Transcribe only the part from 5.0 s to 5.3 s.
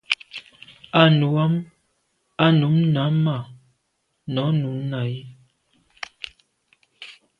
i.